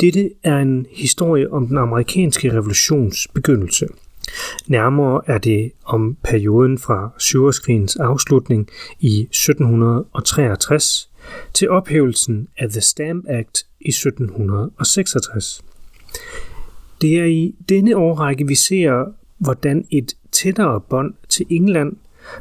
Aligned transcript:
Dette 0.00 0.30
er 0.42 0.58
en 0.58 0.86
historie 0.92 1.52
om 1.52 1.66
den 1.66 1.78
amerikanske 1.78 2.52
revolutions 2.52 3.28
begyndelse. 3.34 3.86
Nærmere 4.66 5.22
er 5.26 5.38
det 5.38 5.72
om 5.84 6.16
perioden 6.24 6.78
fra 6.78 7.10
Syverskrigens 7.18 7.96
afslutning 7.96 8.68
i 9.00 9.20
1763 9.20 11.10
til 11.54 11.70
ophævelsen 11.70 12.48
af 12.58 12.70
The 12.70 12.80
Stamp 12.80 13.24
Act 13.28 13.66
i 13.80 13.88
1766. 13.88 15.64
Det 17.00 17.18
er 17.18 17.24
i 17.24 17.54
denne 17.68 17.96
årrække, 17.96 18.46
vi 18.46 18.54
ser, 18.54 19.04
hvordan 19.38 19.86
et 19.90 20.16
tættere 20.32 20.80
bånd 20.80 21.14
til 21.28 21.46
England 21.50 21.96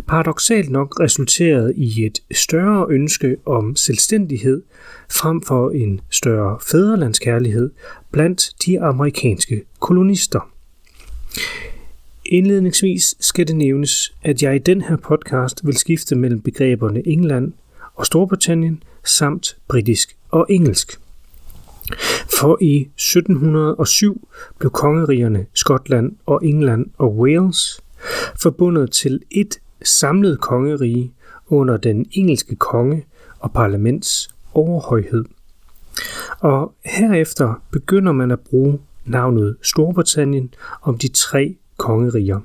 paradoxalt 0.07 0.69
nok 0.69 0.99
resulterede 0.99 1.75
i 1.75 2.05
et 2.05 2.19
større 2.31 2.85
ønske 2.89 3.35
om 3.45 3.75
selvstændighed 3.75 4.61
frem 5.09 5.41
for 5.41 5.69
en 5.69 6.01
større 6.09 6.57
fædrelandskærlighed 6.61 7.71
blandt 8.11 8.49
de 8.65 8.81
amerikanske 8.81 9.63
kolonister. 9.79 10.49
Indledningsvis 12.25 13.15
skal 13.19 13.47
det 13.47 13.55
nævnes, 13.55 14.13
at 14.23 14.43
jeg 14.43 14.55
i 14.55 14.59
den 14.59 14.81
her 14.81 14.95
podcast 14.95 15.65
vil 15.65 15.77
skifte 15.77 16.15
mellem 16.15 16.41
begreberne 16.41 17.07
England 17.07 17.53
og 17.95 18.05
Storbritannien 18.05 18.83
samt 19.03 19.57
britisk 19.67 20.17
og 20.29 20.45
engelsk. 20.49 20.99
For 22.39 22.57
i 22.61 22.81
1707 22.81 24.27
blev 24.59 24.71
kongerigerne 24.71 25.45
Skotland 25.53 26.15
og 26.25 26.45
England 26.45 26.85
og 26.97 27.17
Wales 27.17 27.81
forbundet 28.41 28.91
til 28.91 29.21
et 29.31 29.59
samlet 29.83 30.41
kongerige 30.41 31.13
under 31.47 31.77
den 31.77 32.05
engelske 32.11 32.55
konge 32.55 33.05
og 33.39 33.51
parlaments 33.53 34.29
overhøjhed. 34.53 35.25
Og 36.39 36.73
herefter 36.85 37.61
begynder 37.71 38.11
man 38.11 38.31
at 38.31 38.39
bruge 38.39 38.79
navnet 39.05 39.57
Storbritannien 39.61 40.53
om 40.81 40.97
de 40.97 41.07
tre 41.07 41.55
kongeriger. 41.77 42.39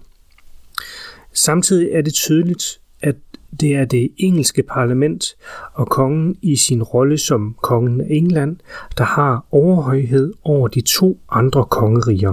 Samtidig 1.32 1.90
er 1.92 2.02
det 2.02 2.14
tydeligt, 2.14 2.80
at 3.00 3.16
det 3.60 3.76
er 3.76 3.84
det 3.84 4.10
engelske 4.16 4.62
parlament 4.62 5.36
og 5.72 5.88
kongen 5.88 6.36
i 6.42 6.56
sin 6.56 6.82
rolle 6.82 7.18
som 7.18 7.56
kongen 7.62 8.00
af 8.00 8.06
England, 8.10 8.56
der 8.98 9.04
har 9.04 9.44
overhøjhed 9.50 10.32
over 10.44 10.68
de 10.68 10.80
to 10.80 11.20
andre 11.30 11.64
kongeriger. 11.64 12.32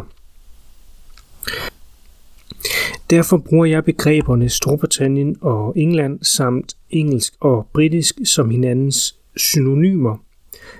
Derfor 3.09 3.37
bruger 3.37 3.65
jeg 3.65 3.83
begreberne 3.83 4.49
Storbritannien 4.49 5.37
og 5.41 5.73
England 5.77 6.23
samt 6.23 6.77
engelsk 6.89 7.33
og 7.39 7.67
britisk 7.73 8.15
som 8.25 8.49
hinandens 8.49 9.15
synonymer, 9.35 10.17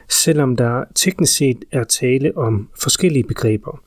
selvom 0.10 0.56
der 0.56 0.84
teknisk 0.96 1.38
set 1.38 1.66
er 1.72 1.84
tale 1.84 2.38
om 2.38 2.70
forskellige 2.82 3.24
begreber. 3.24 3.82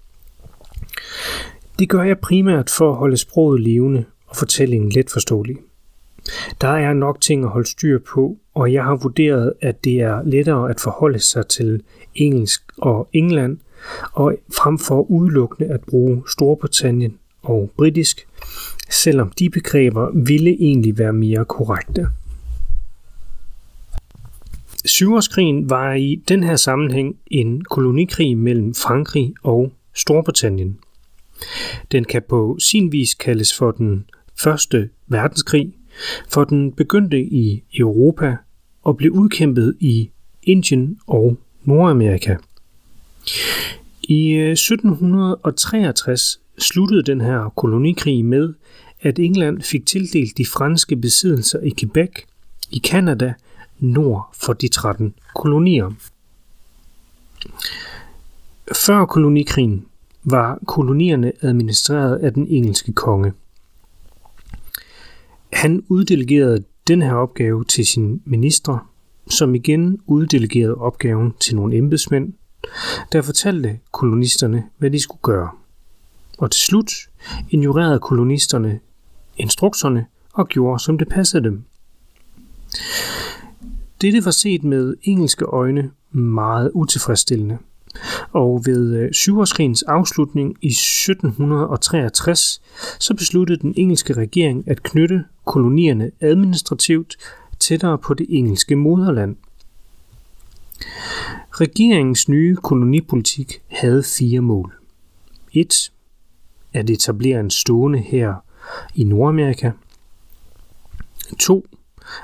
Det 1.78 1.88
gør 1.88 2.02
jeg 2.02 2.18
primært 2.18 2.70
for 2.70 2.90
at 2.90 2.96
holde 2.96 3.16
sproget 3.16 3.60
levende 3.60 4.04
og 4.26 4.36
fortællingen 4.36 4.90
let 4.90 5.10
forståelig. 5.10 5.56
Der 6.60 6.68
er 6.68 6.92
nok 6.92 7.20
ting 7.20 7.44
at 7.44 7.50
holde 7.50 7.68
styr 7.68 7.98
på, 7.98 8.36
og 8.54 8.72
jeg 8.72 8.84
har 8.84 8.96
vurderet, 8.96 9.52
at 9.60 9.84
det 9.84 10.00
er 10.00 10.22
lettere 10.22 10.70
at 10.70 10.80
forholde 10.80 11.18
sig 11.18 11.46
til 11.46 11.82
engelsk 12.14 12.62
og 12.78 13.08
England, 13.12 13.58
og 14.12 14.34
frem 14.56 14.78
for 14.78 15.10
udelukkende 15.10 15.70
at 15.70 15.80
bruge 15.80 16.22
Storbritannien 16.28 17.18
og 17.42 17.70
britisk, 17.76 18.26
selvom 18.90 19.32
de 19.38 19.50
begreber 19.50 20.10
ville 20.24 20.50
egentlig 20.50 20.98
være 20.98 21.12
mere 21.12 21.44
korrekte. 21.44 22.06
Syvårskrigen 24.84 25.70
var 25.70 25.94
i 25.94 26.22
den 26.28 26.44
her 26.44 26.56
sammenhæng 26.56 27.16
en 27.26 27.64
kolonikrig 27.64 28.38
mellem 28.38 28.74
Frankrig 28.74 29.34
og 29.42 29.72
Storbritannien. 29.94 30.78
Den 31.92 32.04
kan 32.04 32.22
på 32.28 32.56
sin 32.60 32.92
vis 32.92 33.14
kaldes 33.14 33.58
for 33.58 33.70
den 33.70 34.04
første 34.42 34.88
verdenskrig, 35.08 35.72
for 36.28 36.44
den 36.44 36.72
begyndte 36.72 37.20
i 37.20 37.62
Europa 37.78 38.36
og 38.82 38.96
blev 38.96 39.12
udkæmpet 39.12 39.76
i 39.80 40.10
Indien 40.42 40.98
og 41.06 41.36
Nordamerika. 41.64 42.36
I 44.02 44.32
øh, 44.32 44.52
1763 44.52 46.40
sluttede 46.58 47.02
den 47.02 47.20
her 47.20 47.52
kolonikrig 47.56 48.24
med, 48.24 48.54
at 49.02 49.18
England 49.18 49.62
fik 49.62 49.86
tildelt 49.86 50.38
de 50.38 50.46
franske 50.46 50.96
besiddelser 50.96 51.60
i 51.60 51.74
Quebec 51.78 52.10
i 52.70 52.78
Kanada 52.78 53.34
nord 53.78 54.34
for 54.34 54.52
de 54.52 54.68
13 54.68 55.14
kolonier. 55.34 55.90
Før 58.74 59.04
kolonikrigen 59.04 59.86
var 60.24 60.58
kolonierne 60.66 61.32
administreret 61.40 62.16
af 62.16 62.34
den 62.34 62.46
engelske 62.48 62.92
konge. 62.92 63.32
Han 65.52 65.84
uddelegerede 65.88 66.64
den 66.88 67.02
her 67.02 67.14
opgave 67.14 67.64
til 67.64 67.86
sin 67.86 68.22
minister, 68.24 68.90
som 69.28 69.54
igen 69.54 69.98
uddelegerede 70.06 70.74
opgaven 70.74 71.32
til 71.40 71.56
nogle 71.56 71.76
embedsmænd, 71.76 72.32
der 73.12 73.22
fortalte 73.22 73.78
kolonisterne, 73.92 74.64
hvad 74.78 74.90
de 74.90 75.00
skulle 75.00 75.22
gøre. 75.22 75.50
Og 76.38 76.50
til 76.50 76.60
slut 76.60 76.92
ignorerede 77.50 77.98
kolonisterne 77.98 78.80
instrukserne 79.40 80.06
og 80.32 80.48
gjorde, 80.48 80.82
som 80.82 80.98
det 80.98 81.08
passede 81.08 81.44
dem. 81.44 81.64
Dette 84.00 84.24
var 84.24 84.30
set 84.30 84.64
med 84.64 84.94
engelske 85.02 85.44
øjne 85.44 85.90
meget 86.10 86.70
utilfredsstillende. 86.74 87.58
Og 88.32 88.62
ved 88.66 88.96
øh, 88.96 89.12
syvårskrigens 89.12 89.82
afslutning 89.82 90.56
i 90.62 90.68
1763, 90.68 92.62
så 92.98 93.14
besluttede 93.14 93.60
den 93.60 93.74
engelske 93.76 94.12
regering 94.12 94.64
at 94.66 94.82
knytte 94.82 95.24
kolonierne 95.44 96.10
administrativt 96.20 97.16
tættere 97.58 97.98
på 97.98 98.14
det 98.14 98.26
engelske 98.28 98.76
moderland. 98.76 99.36
Regeringens 101.50 102.28
nye 102.28 102.56
kolonipolitik 102.56 103.62
havde 103.68 104.02
fire 104.02 104.40
mål. 104.40 104.74
1. 105.52 105.92
At 106.72 106.90
etablere 106.90 107.40
en 107.40 107.50
stående 107.50 107.98
her 107.98 108.34
i 108.94 109.04
Nordamerika. 109.04 109.70
2. 111.38 111.66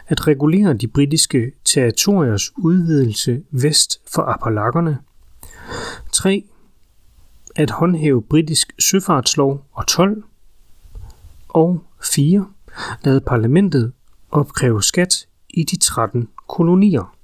At 0.08 0.26
regulere 0.26 0.74
de 0.74 0.88
britiske 0.88 1.52
territoriers 1.64 2.52
udvidelse 2.56 3.42
vest 3.50 4.00
for 4.14 4.22
Appalacherne. 4.22 4.98
3. 6.12 6.44
At 7.56 7.70
håndhæve 7.70 8.22
britisk 8.22 8.72
søfartslov 8.78 9.64
og 9.72 9.86
12. 9.86 10.24
Og 11.48 11.84
4. 12.02 12.48
Lade 13.04 13.20
parlamentet 13.20 13.92
opkræve 14.30 14.82
skat 14.82 15.26
i 15.50 15.64
de 15.64 15.76
13 15.76 16.28
kolonier. 16.46 17.16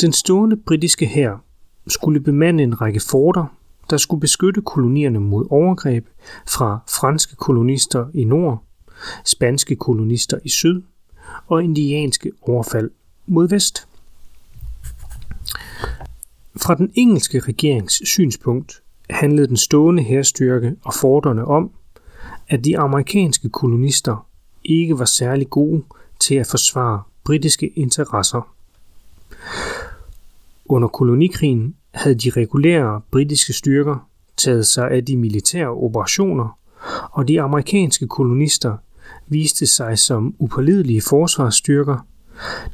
Den 0.00 0.12
stående 0.12 0.56
britiske 0.56 1.06
hær 1.06 1.44
skulle 1.86 2.20
bemande 2.20 2.62
en 2.62 2.80
række 2.80 3.00
forter, 3.10 3.46
der 3.90 3.96
skulle 3.96 4.20
beskytte 4.20 4.60
kolonierne 4.60 5.20
mod 5.20 5.46
overgreb 5.50 6.06
fra 6.48 6.78
franske 6.88 7.36
kolonister 7.36 8.06
i 8.14 8.24
nord, 8.24 8.64
spanske 9.24 9.76
kolonister 9.76 10.38
i 10.44 10.48
syd 10.48 10.82
og 11.46 11.64
indianske 11.64 12.32
overfald 12.42 12.90
mod 13.26 13.48
vest. 13.48 13.88
Fra 16.56 16.74
den 16.74 16.92
engelske 16.94 17.40
regerings 17.40 18.08
synspunkt 18.08 18.82
handlede 19.10 19.48
den 19.48 19.56
stående 19.56 20.02
herstyrke 20.02 20.76
og 20.84 20.94
forderne 20.94 21.44
om, 21.44 21.70
at 22.48 22.64
de 22.64 22.78
amerikanske 22.78 23.48
kolonister 23.48 24.26
ikke 24.64 24.98
var 24.98 25.04
særlig 25.04 25.50
gode 25.50 25.82
til 26.20 26.34
at 26.34 26.46
forsvare 26.46 27.02
britiske 27.24 27.66
interesser. 27.66 28.54
Under 30.64 30.88
kolonikrigen 30.88 31.74
havde 31.94 32.14
de 32.14 32.30
regulære 32.30 33.00
britiske 33.10 33.52
styrker 33.52 34.08
taget 34.36 34.66
sig 34.66 34.90
af 34.90 35.04
de 35.04 35.16
militære 35.16 35.68
operationer, 35.68 36.58
og 37.12 37.28
de 37.28 37.40
amerikanske 37.40 38.06
kolonister 38.06 38.76
viste 39.28 39.66
sig 39.66 39.98
som 39.98 40.34
upålidelige 40.38 41.02
forsvarsstyrker, 41.08 42.06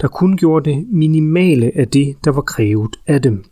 der 0.01 0.09
kun 0.09 0.37
gjorde 0.37 0.71
det 0.71 0.87
minimale 0.91 1.73
af 1.75 1.89
det, 1.89 2.17
der 2.25 2.31
var 2.31 2.43
krævet 2.43 2.97
af 3.07 3.23
dem. 3.23 3.45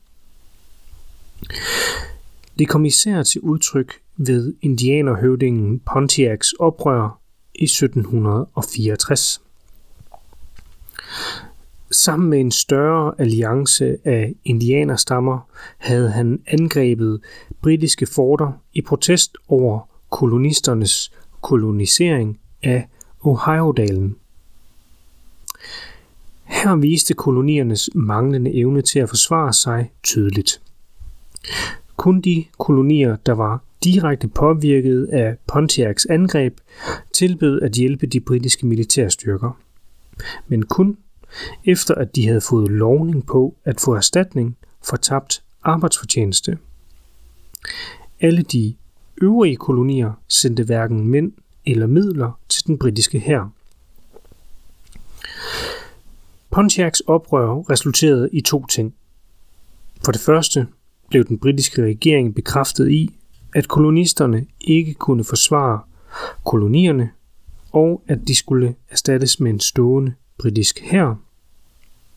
Det 2.59 2.69
kom 2.69 2.85
især 2.85 3.23
til 3.23 3.41
udtryk 3.41 3.93
ved 4.17 4.55
indianerhøvdingen 4.63 5.81
Pontiacs 5.81 6.53
oprør 6.53 7.21
i 7.55 7.65
1764. 7.65 9.48
Sammen 11.91 12.31
med 12.31 12.41
en 12.41 12.51
større 12.51 13.15
alliance 13.19 13.97
af 14.05 14.35
indianerstammer 14.45 15.39
havde 15.79 16.11
han 16.11 16.43
angrebet 16.47 17.21
britiske 17.63 18.07
forter 18.07 18.53
i 18.73 18.83
protest 18.83 19.37
over 19.49 19.89
kolonisternes 20.11 21.13
kolonisering 21.43 22.39
af 22.63 22.89
Ohio-dalen. 23.21 24.17
Her 26.45 26.77
viste 26.77 27.15
koloniernes 27.15 27.91
manglende 27.95 28.55
evne 28.55 28.83
til 28.83 28.99
at 28.99 29.09
forsvare 29.09 29.53
sig 29.53 29.93
tydeligt. 30.03 30.61
Kun 31.97 32.21
de 32.21 32.45
kolonier, 32.59 33.17
der 33.17 33.33
var 33.33 33.63
direkte 33.85 34.29
påvirket 34.29 35.07
af 35.07 35.37
Pontiacs 35.47 36.07
angreb, 36.07 36.59
tilbød 37.13 37.63
at 37.63 37.73
hjælpe 37.73 38.07
de 38.07 38.21
britiske 38.21 38.67
militærstyrker. 38.67 39.59
Men 40.49 40.63
kun 40.63 40.97
efter 41.65 41.95
at 41.95 42.17
de 42.17 42.27
havde 42.27 42.41
fået 42.41 42.71
lovning 42.71 43.27
på 43.27 43.57
at 43.65 43.81
få 43.81 43.95
erstatning 43.95 44.57
for 44.89 44.97
tabt 44.97 45.43
arbejdsfortjeneste. 45.63 46.59
Alle 48.21 48.43
de 48.43 48.75
øvrige 49.23 49.57
kolonier 49.57 50.13
sendte 50.29 50.65
hverken 50.65 51.07
mænd 51.07 51.33
eller 51.67 51.87
midler 51.87 52.41
til 52.49 52.67
den 52.67 52.79
britiske 52.79 53.19
hær. 53.19 53.53
Pontiacs 56.51 57.01
oprør 57.01 57.71
resulterede 57.71 58.29
i 58.33 58.41
to 58.41 58.67
ting. 58.67 58.95
For 60.05 60.13
det 60.13 60.21
første 60.21 60.67
blev 61.09 61.25
den 61.25 61.39
britiske 61.39 61.85
regering 61.85 62.35
bekræftet 62.35 62.91
i, 62.91 63.19
at 63.55 63.69
kolonisterne 63.69 64.47
ikke 64.61 64.95
kunne 64.95 65.25
forsvare 65.25 65.81
kolonierne, 66.45 67.11
og 67.73 68.03
at 68.09 68.19
de 68.29 68.35
skulle 68.35 68.75
erstattes 68.91 69.41
med 69.41 69.51
en 69.51 69.61
stående 69.61 70.15
britisk 70.39 70.81
hær. 70.81 71.15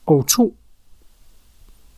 Og 0.06 0.28
to, 0.28 0.56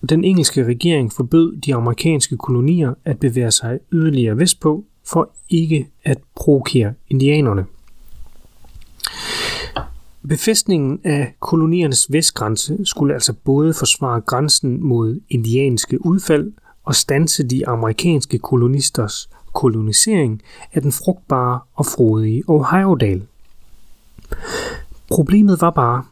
den 0.09 0.23
engelske 0.23 0.65
regering 0.65 1.13
forbød 1.13 1.57
de 1.57 1.75
amerikanske 1.75 2.37
kolonier 2.37 2.93
at 3.05 3.19
bevæge 3.19 3.51
sig 3.51 3.79
yderligere 3.91 4.37
vestpå 4.37 4.83
for 5.05 5.29
ikke 5.49 5.89
at 6.03 6.17
provokere 6.35 6.93
indianerne. 7.09 7.65
Befæstningen 10.27 10.99
af 11.03 11.35
koloniernes 11.39 12.11
vestgrænse 12.11 12.77
skulle 12.85 13.13
altså 13.13 13.33
både 13.33 13.73
forsvare 13.73 14.21
grænsen 14.21 14.83
mod 14.83 15.19
indianske 15.29 16.05
udfald 16.05 16.51
og 16.83 16.95
stanse 16.95 17.43
de 17.43 17.67
amerikanske 17.67 18.39
kolonisters 18.39 19.29
kolonisering 19.53 20.41
af 20.73 20.81
den 20.81 20.91
frugtbare 20.91 21.59
og 21.73 21.85
frodige 21.85 22.43
Ohio-dal. 22.47 23.21
Problemet 25.09 25.61
var 25.61 25.69
bare, 25.69 26.03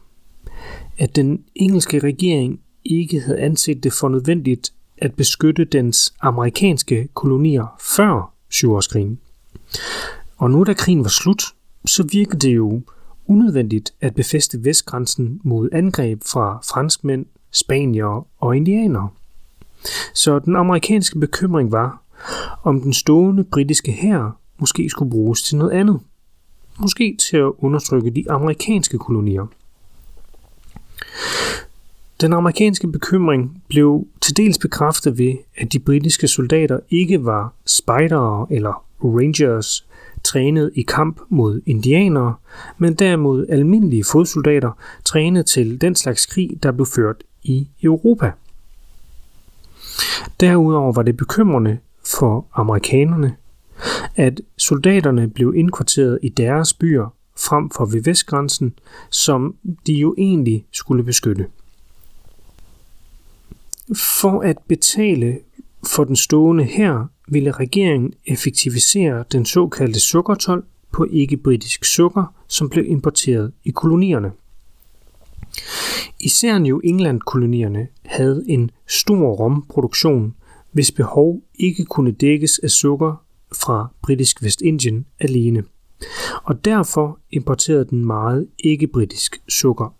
at 0.98 1.16
den 1.16 1.44
engelske 1.54 1.98
regering 1.98 2.60
ikke 2.84 3.20
havde 3.20 3.38
anset 3.38 3.84
det 3.84 3.92
for 3.92 4.08
nødvendigt 4.08 4.72
at 4.98 5.14
beskytte 5.14 5.64
dens 5.64 6.14
amerikanske 6.20 7.08
kolonier 7.14 7.76
før 7.96 8.32
syvårskrigen. 8.50 9.18
Og 10.36 10.50
nu 10.50 10.64
da 10.64 10.72
krigen 10.72 11.04
var 11.04 11.10
slut, 11.10 11.42
så 11.86 12.08
virkede 12.12 12.38
det 12.38 12.56
jo 12.56 12.82
unødvendigt 13.26 13.94
at 14.00 14.14
befæste 14.14 14.64
vestgrænsen 14.64 15.40
mod 15.44 15.68
angreb 15.72 16.22
fra 16.26 16.60
franskmænd, 16.68 17.26
spanier 17.50 18.26
og 18.40 18.56
indianere. 18.56 19.08
Så 20.14 20.38
den 20.38 20.56
amerikanske 20.56 21.18
bekymring 21.18 21.72
var, 21.72 22.02
om 22.62 22.80
den 22.80 22.92
stående 22.92 23.44
britiske 23.44 23.92
hær 23.92 24.36
måske 24.58 24.90
skulle 24.90 25.10
bruges 25.10 25.42
til 25.42 25.56
noget 25.56 25.70
andet. 25.70 26.00
Måske 26.80 27.16
til 27.20 27.36
at 27.36 27.52
undertrykke 27.58 28.10
de 28.10 28.30
amerikanske 28.30 28.98
kolonier. 28.98 29.46
Den 32.20 32.32
amerikanske 32.32 32.88
bekymring 32.88 33.62
blev 33.68 34.06
til 34.20 34.36
dels 34.36 34.58
bekræftet 34.58 35.18
ved, 35.18 35.34
at 35.56 35.72
de 35.72 35.78
britiske 35.78 36.28
soldater 36.28 36.78
ikke 36.90 37.24
var 37.24 37.52
spejdere 37.66 38.46
eller 38.50 38.84
rangers, 39.04 39.86
trænet 40.24 40.70
i 40.74 40.82
kamp 40.82 41.20
mod 41.28 41.60
indianere, 41.66 42.34
men 42.78 42.94
derimod 42.94 43.46
almindelige 43.48 44.04
fodsoldater, 44.04 44.72
trænet 45.04 45.46
til 45.46 45.80
den 45.80 45.94
slags 45.94 46.26
krig, 46.26 46.50
der 46.62 46.72
blev 46.72 46.86
ført 46.86 47.24
i 47.42 47.68
Europa. 47.82 48.32
Derudover 50.40 50.92
var 50.92 51.02
det 51.02 51.16
bekymrende 51.16 51.78
for 52.06 52.46
amerikanerne, 52.54 53.36
at 54.16 54.40
soldaterne 54.58 55.30
blev 55.30 55.54
indkvarteret 55.56 56.18
i 56.22 56.28
deres 56.28 56.74
byer 56.74 57.14
frem 57.36 57.70
for 57.70 57.84
ved 57.84 58.02
vestgrænsen, 58.02 58.74
som 59.10 59.56
de 59.86 59.92
jo 59.92 60.14
egentlig 60.18 60.66
skulle 60.72 61.04
beskytte. 61.04 61.46
For 63.96 64.40
at 64.40 64.56
betale 64.68 65.38
for 65.86 66.04
den 66.04 66.16
stående 66.16 66.64
her 66.64 67.06
ville 67.28 67.50
regeringen 67.50 68.14
effektivisere 68.26 69.24
den 69.32 69.46
såkaldte 69.46 70.00
sukkertol 70.00 70.64
på 70.92 71.06
ikke-britisk 71.10 71.84
sukker, 71.84 72.34
som 72.48 72.70
blev 72.70 72.84
importeret 72.86 73.52
i 73.64 73.70
kolonierne. 73.70 74.32
Især 76.20 76.58
New 76.58 76.80
England-kolonierne 76.84 77.88
havde 78.04 78.44
en 78.48 78.70
stor 78.88 79.32
romproduktion, 79.32 80.34
hvis 80.72 80.92
behov 80.92 81.42
ikke 81.54 81.84
kunne 81.84 82.12
dækkes 82.12 82.58
af 82.58 82.70
sukker 82.70 83.24
fra 83.52 83.88
britisk 84.02 84.42
Vestindien 84.42 85.06
alene. 85.20 85.64
Og 86.44 86.64
derfor 86.64 87.18
importerede 87.30 87.84
den 87.84 88.04
meget 88.04 88.46
ikke-britisk 88.58 89.42
sukker. 89.48 89.94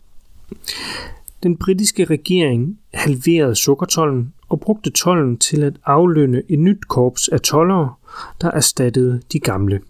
Den 1.42 1.56
britiske 1.56 2.04
regering 2.04 2.78
halverede 2.94 3.54
sukkertollen 3.54 4.32
og 4.48 4.60
brugte 4.60 4.90
tollen 4.90 5.38
til 5.38 5.62
at 5.62 5.76
aflønne 5.84 6.42
et 6.48 6.58
nyt 6.58 6.88
korps 6.88 7.28
af 7.28 7.40
tollere, 7.40 7.94
der 8.40 8.50
erstattede 8.50 9.22
de 9.32 9.40
gamle. 9.40 9.80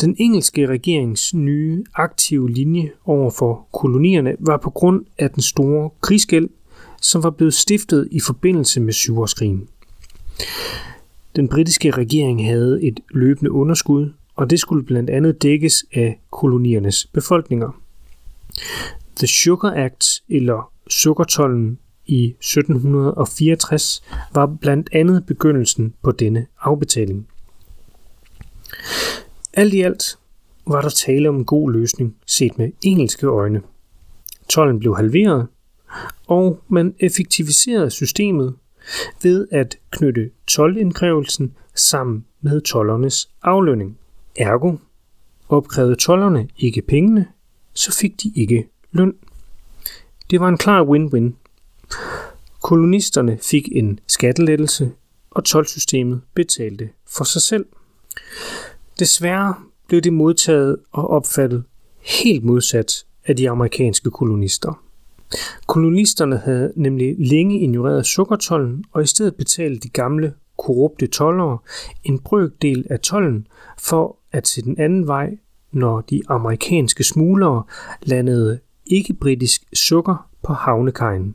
Den 0.00 0.16
engelske 0.18 0.66
regerings 0.66 1.34
nye 1.34 1.84
aktive 1.94 2.50
linje 2.50 2.90
over 3.04 3.30
for 3.30 3.66
kolonierne 3.72 4.36
var 4.38 4.56
på 4.56 4.70
grund 4.70 5.04
af 5.18 5.30
den 5.30 5.42
store 5.42 5.90
krigsgæld, 6.00 6.48
som 7.00 7.22
var 7.22 7.30
blevet 7.30 7.54
stiftet 7.54 8.08
i 8.10 8.20
forbindelse 8.20 8.80
med 8.80 8.92
syvårskrigen. 8.92 9.68
Den 11.38 11.48
britiske 11.48 11.90
regering 11.90 12.46
havde 12.46 12.82
et 12.82 13.00
løbende 13.10 13.50
underskud, 13.50 14.12
og 14.36 14.50
det 14.50 14.60
skulle 14.60 14.84
blandt 14.84 15.10
andet 15.10 15.42
dækkes 15.42 15.84
af 15.92 16.20
koloniernes 16.30 17.06
befolkninger. 17.06 17.80
The 19.16 19.26
Sugar 19.26 19.70
Act, 19.70 20.04
eller 20.28 20.72
sukkertollen 20.90 21.78
i 22.06 22.24
1764, 22.24 24.02
var 24.34 24.46
blandt 24.60 24.88
andet 24.92 25.26
begyndelsen 25.26 25.94
på 26.02 26.12
denne 26.12 26.46
afbetaling. 26.60 27.28
Alt 29.54 29.74
i 29.74 29.80
alt 29.80 30.18
var 30.66 30.80
der 30.80 30.88
tale 30.88 31.28
om 31.28 31.36
en 31.36 31.44
god 31.44 31.72
løsning 31.72 32.16
set 32.26 32.58
med 32.58 32.70
engelske 32.82 33.26
øjne. 33.26 33.62
Tollen 34.48 34.78
blev 34.78 34.96
halveret, 34.96 35.46
og 36.26 36.60
man 36.68 36.94
effektiviserede 37.00 37.90
systemet 37.90 38.54
ved 39.22 39.48
at 39.50 39.78
knytte 39.90 40.30
toldindkrævelsen 40.46 41.54
sammen 41.74 42.24
med 42.40 42.60
tollernes 42.60 43.30
aflønning. 43.42 43.98
Ergo 44.36 44.76
opkrævede 45.48 45.96
tollerne 45.96 46.48
ikke 46.58 46.82
pengene, 46.82 47.26
så 47.72 47.92
fik 47.92 48.22
de 48.22 48.32
ikke 48.34 48.68
løn. 48.92 49.14
Det 50.30 50.40
var 50.40 50.48
en 50.48 50.58
klar 50.58 50.84
win-win. 50.84 51.32
Kolonisterne 52.62 53.38
fik 53.42 53.68
en 53.72 54.00
skattelettelse, 54.06 54.92
og 55.30 55.44
tolvsystemet 55.44 56.20
betalte 56.34 56.88
for 57.16 57.24
sig 57.24 57.42
selv. 57.42 57.66
Desværre 58.98 59.54
blev 59.88 60.00
det 60.00 60.12
modtaget 60.12 60.76
og 60.92 61.10
opfattet 61.10 61.64
helt 62.00 62.44
modsat 62.44 63.04
af 63.24 63.36
de 63.36 63.50
amerikanske 63.50 64.10
kolonister. 64.10 64.84
Kolonisterne 65.66 66.36
havde 66.36 66.72
nemlig 66.76 67.16
længe 67.18 67.60
ignoreret 67.60 68.06
sukkertollen 68.06 68.84
og 68.92 69.02
i 69.02 69.06
stedet 69.06 69.34
betalt 69.34 69.82
de 69.82 69.88
gamle 69.88 70.34
korrupte 70.58 71.06
tollere 71.06 71.58
en 72.04 72.18
brøkdel 72.18 72.86
af 72.90 73.00
tollen 73.00 73.46
for 73.78 74.18
at 74.32 74.48
se 74.48 74.62
den 74.62 74.80
anden 74.80 75.06
vej, 75.06 75.38
når 75.72 76.00
de 76.00 76.22
amerikanske 76.28 77.04
smuglere 77.04 77.62
landede 78.02 78.58
ikke-britisk 78.86 79.64
sukker 79.72 80.28
på 80.42 80.52
havnekajen. 80.52 81.34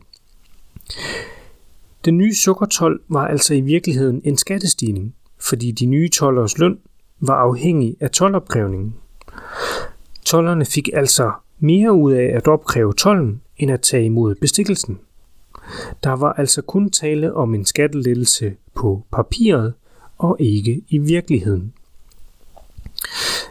Den 2.06 2.18
nye 2.18 2.34
sukkertol 2.34 3.02
var 3.10 3.28
altså 3.28 3.54
i 3.54 3.62
virkeligheden 3.62 4.22
en 4.24 4.38
skattestigning, 4.38 5.16
fordi 5.40 5.72
de 5.72 5.86
nye 5.86 6.10
tollers 6.10 6.58
løn 6.58 6.80
var 7.20 7.36
afhængig 7.36 7.96
af 8.00 8.12
tolopkrævningen. 8.12 8.96
Tollerne 10.26 10.66
fik 10.66 10.90
altså 10.94 11.32
mere 11.60 11.94
ud 11.94 12.14
af 12.14 12.32
at 12.36 12.48
opkræve 12.48 12.94
tollen, 12.94 13.42
end 13.58 13.72
at 13.72 13.82
tage 13.82 14.06
imod 14.06 14.36
bestikkelsen. 14.36 15.00
Der 16.04 16.12
var 16.12 16.34
altså 16.34 16.62
kun 16.62 16.90
tale 16.90 17.34
om 17.34 17.56
en 17.56 17.66
skattelettelse 17.66 18.56
på 18.74 19.04
papiret 19.12 19.74
og 20.18 20.38
ikke 20.40 20.82
i 20.90 20.98
virkeligheden. 20.98 21.74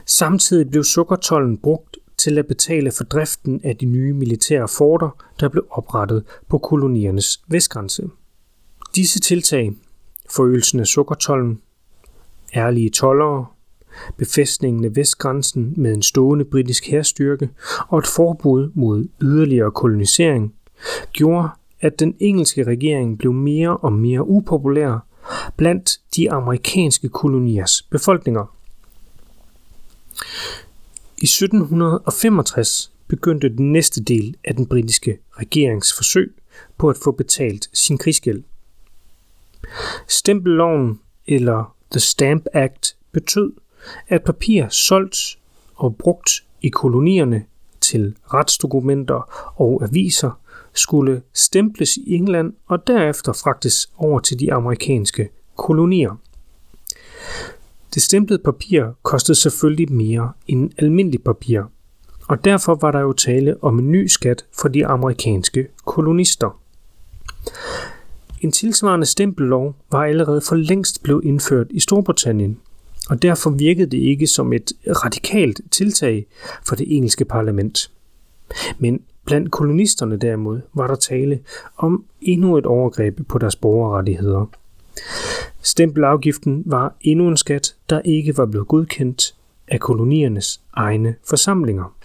Samtidig 0.07 0.71
blev 0.71 0.85
sukkertollen 0.85 1.59
brugt 1.59 1.97
til 2.19 2.39
at 2.39 2.47
betale 2.47 2.93
for 2.93 3.05
driften 3.05 3.61
af 3.65 3.77
de 3.77 3.87
nye 3.87 4.13
militære 4.13 4.69
forter, 4.69 5.25
der 5.41 5.49
blev 5.49 5.67
oprettet 5.71 6.25
på 6.49 6.59
koloniernes 6.59 7.43
vestgrænse. 7.49 8.11
Disse 8.95 9.21
tiltag, 9.21 9.73
forøgelsen 10.31 10.81
af 10.81 10.87
sukkertollen, 10.87 11.61
ærlige 12.57 12.91
tollere, 12.91 13.47
befæstningen 14.17 14.85
af 14.85 14.97
vestgrænsen 14.97 15.75
med 15.77 15.95
en 15.95 16.03
stående 16.03 16.45
britisk 16.45 16.87
herstyrke 16.87 17.49
og 17.89 17.99
et 17.99 18.07
forbud 18.07 18.71
mod 18.75 19.09
yderligere 19.23 19.71
kolonisering, 19.71 20.55
gjorde, 21.13 21.49
at 21.81 22.01
den 22.01 22.17
engelske 22.21 22.65
regering 22.65 23.19
blev 23.19 23.33
mere 23.33 23.77
og 23.77 23.93
mere 23.93 24.29
upopulær 24.29 25.07
blandt 25.57 26.01
de 26.17 26.33
amerikanske 26.33 27.09
koloniers 27.09 27.83
befolkninger. 27.83 28.57
I 31.19 31.25
1765 31.25 32.93
begyndte 33.09 33.49
den 33.49 33.73
næste 33.73 34.03
del 34.03 34.37
af 34.45 34.55
den 34.55 34.67
britiske 34.67 35.19
regerings 35.31 35.97
forsøg 35.97 36.35
på 36.79 36.91
at 36.91 36.97
få 37.05 37.11
betalt 37.11 37.69
sin 37.73 37.99
krigsgæld. 37.99 38.43
Stempelloven 40.09 41.01
eller 41.27 41.77
The 41.91 42.01
Stamp 42.01 42.47
Act 42.53 42.97
betød, 43.13 43.53
at 44.09 44.25
papir 44.25 44.69
solgt 44.69 45.39
og 45.75 45.97
brugt 45.97 46.31
i 46.63 46.69
kolonierne 46.69 47.45
til 47.81 48.17
retsdokumenter 48.35 49.53
og 49.61 49.83
aviser 49.83 50.31
skulle 50.75 51.23
stemples 51.35 51.97
i 51.97 52.15
England 52.15 52.53
og 52.67 52.87
derefter 52.87 53.33
fragtes 53.33 53.91
over 53.97 54.21
til 54.21 54.41
de 54.41 54.53
amerikanske 54.53 55.29
kolonier. 55.57 56.17
Det 57.95 58.03
stemplede 58.03 58.43
papir 58.45 58.85
kostede 59.03 59.39
selvfølgelig 59.39 59.93
mere 59.93 60.33
end 60.47 60.71
almindelig 60.79 61.23
papir, 61.23 61.63
og 62.29 62.45
derfor 62.45 62.75
var 62.75 62.91
der 62.91 63.01
jo 63.01 63.13
tale 63.13 63.65
om 63.65 63.79
en 63.79 63.93
ny 63.93 64.07
skat 64.07 64.45
for 64.61 64.69
de 64.69 64.87
amerikanske 64.87 65.69
kolonister. 65.85 66.61
En 68.41 68.53
tilsvarende 68.53 69.07
stempellov 69.07 69.75
var 69.91 70.05
allerede 70.05 70.41
for 70.49 70.55
længst 70.55 71.03
blevet 71.03 71.25
indført 71.25 71.67
i 71.71 71.81
Storbritannien, 71.81 72.61
og 73.13 73.23
derfor 73.23 73.51
virkede 73.51 73.91
det 73.91 73.99
ikke 73.99 74.27
som 74.27 74.53
et 74.53 74.73
radikalt 74.87 75.61
tiltag 75.71 76.27
for 76.67 76.77
det 76.77 76.97
engelske 76.97 77.25
parlament. 77.25 77.91
Men 78.79 79.01
blandt 79.25 79.51
kolonisterne 79.51 80.17
derimod 80.17 80.61
var 80.75 80.87
der 80.87 80.95
tale 80.95 81.41
om 81.77 82.05
endnu 82.21 82.59
et 82.59 82.67
overgreb 82.67 83.21
på 83.29 83.39
deres 83.39 83.57
borgerrettigheder. 83.57 84.47
Stempelafgiften 85.63 86.63
var 86.67 86.95
endnu 87.01 87.29
en 87.29 87.37
skat, 87.37 87.75
der 87.91 88.01
ikke 88.05 88.37
var 88.37 88.47
blevet 88.47 88.69
godkendt 88.69 89.35
af 89.69 89.81
koloniernes 89.81 90.61
egne 90.73 91.15
forsamlinger. 91.29 91.97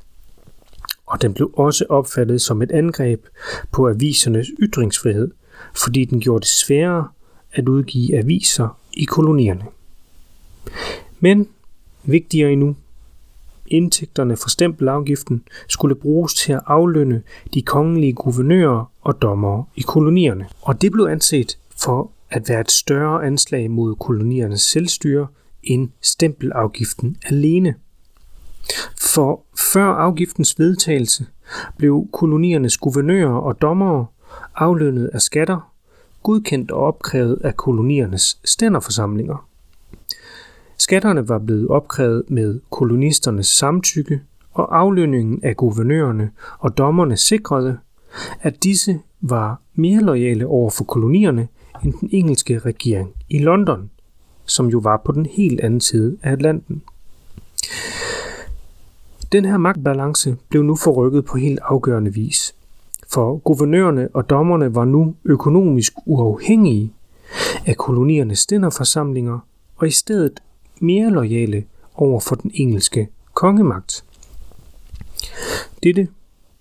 Og 1.06 1.22
den 1.22 1.34
blev 1.34 1.52
også 1.54 1.86
opfattet 1.90 2.42
som 2.42 2.62
et 2.62 2.72
angreb 2.72 3.26
på 3.72 3.90
avisernes 3.90 4.48
ytringsfrihed, 4.60 5.32
fordi 5.76 6.06
den 6.06 6.20
gjorde 6.20 6.42
det 6.42 6.50
sværere 6.50 7.08
at 7.54 7.70
udgive 7.70 8.18
aviser 8.18 8.80
i 8.94 9.04
kolonierne. 9.04 9.64
Men 11.20 11.48
vigtigere 12.04 12.52
endnu, 12.52 12.76
indtægterne 13.68 14.38
fra 14.38 14.50
stempelafgiften 14.50 15.44
skulle 15.68 15.96
bruges 15.96 16.34
til 16.34 16.54
at 16.54 16.62
aflønne 16.66 17.22
de 17.54 17.62
kongelige 17.62 18.14
guvernører 18.14 18.92
og 19.02 19.22
dommere 19.22 19.66
i 19.76 19.82
kolonierne. 19.82 20.48
Og 20.62 20.82
det 20.82 20.92
blev 20.92 21.06
anset 21.06 21.58
for 21.82 22.12
at 22.30 22.50
være 22.50 22.62
et 22.62 22.72
større 22.72 23.26
anslag 23.26 23.72
mod 23.72 23.96
koloniernes 23.96 24.62
selvstyre 24.62 25.28
end 25.64 25.90
stempelafgiften 26.02 27.18
alene. 27.26 27.76
For 29.02 29.44
før 29.74 29.86
afgiftens 29.86 30.60
vedtagelse 30.60 31.26
blev 31.78 32.08
koloniernes 32.14 32.78
guvernører 32.78 33.34
og 33.34 33.62
dommere 33.62 34.06
aflønnet 34.56 35.08
af 35.08 35.22
skatter, 35.22 35.74
godkendt 36.24 36.72
og 36.72 36.80
opkrævet 36.80 37.42
af 37.44 37.58
koloniernes 37.58 38.40
stænderforsamlinger. 38.46 39.47
Skatterne 40.78 41.30
var 41.30 41.40
blevet 41.40 41.68
opkrævet 41.68 42.24
med 42.28 42.60
kolonisternes 42.70 43.48
samtykke, 43.48 44.22
og 44.54 44.80
aflønningen 44.80 45.40
af 45.44 45.58
guvernørerne 45.58 46.32
og 46.60 46.78
dommerne 46.78 47.18
sikrede, 47.18 47.78
at 48.42 48.64
disse 48.64 49.00
var 49.22 49.62
mere 49.76 50.02
lojale 50.02 50.48
over 50.48 50.70
for 50.70 50.84
kolonierne 50.84 51.48
end 51.84 51.94
den 51.94 52.10
engelske 52.12 52.60
regering 52.60 53.14
i 53.30 53.40
London, 53.40 53.90
som 54.46 54.68
jo 54.68 54.78
var 54.78 55.02
på 55.06 55.12
den 55.12 55.26
helt 55.26 55.60
anden 55.60 55.82
side 55.82 56.18
af 56.24 56.32
Atlanten. 56.32 56.82
Den 59.32 59.46
her 59.46 59.58
magtbalance 59.58 60.36
blev 60.50 60.64
nu 60.64 60.76
forrykket 60.76 61.26
på 61.26 61.38
helt 61.38 61.60
afgørende 61.64 62.14
vis, 62.14 62.56
for 63.14 63.38
guvernørerne 63.38 64.10
og 64.14 64.30
dommerne 64.30 64.76
var 64.76 64.86
nu 64.86 65.16
økonomisk 65.26 65.94
uafhængige 66.06 66.94
af 67.66 67.78
koloniernes 67.78 68.40
stænderforsamlinger 68.40 69.40
og 69.78 69.88
i 69.88 69.92
stedet 69.92 70.40
mere 70.82 71.10
lojale 71.10 71.64
over 71.96 72.20
for 72.20 72.36
den 72.36 72.52
engelske 72.54 73.08
kongemagt. 73.34 74.04
Dette 75.84 76.08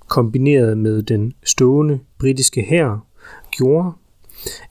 kombineret 0.07 0.79
med 0.79 1.03
den 1.03 1.33
stående 1.45 2.01
britiske 2.19 2.63
hær 2.63 3.07
gjorde, 3.51 3.93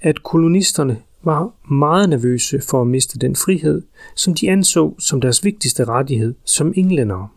at 0.01 0.23
kolonisterne 0.23 1.01
var 1.23 1.53
meget 1.71 2.09
nervøse 2.09 2.61
for 2.61 2.81
at 2.81 2.87
miste 2.87 3.19
den 3.19 3.35
frihed, 3.35 3.81
som 4.15 4.33
de 4.33 4.51
anså 4.51 4.95
som 4.99 5.21
deres 5.21 5.43
vigtigste 5.43 5.85
rettighed 5.85 6.35
som 6.45 6.73
englændere. 6.75 7.27